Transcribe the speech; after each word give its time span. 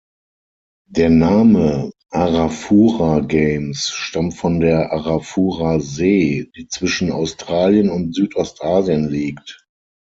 Der 0.89 1.11
Name 1.11 1.91
"Arafura 2.09 3.19
Games" 3.19 3.87
stammt 3.91 4.33
von 4.33 4.59
der 4.59 4.91
Arafurasee, 4.91 6.49
die 6.55 6.67
zwischen 6.69 7.11
Australien 7.11 7.91
und 7.91 8.15
Südostasien 8.15 9.09
liegt. 9.09 9.63